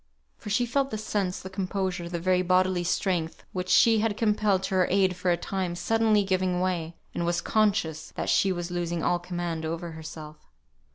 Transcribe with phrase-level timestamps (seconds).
[0.39, 4.63] For she felt the sense, the composure, the very bodily strength which she had compelled
[4.63, 8.71] to her aid for a time, suddenly giving way, and was conscious that she was
[8.71, 10.37] losing all command over herself.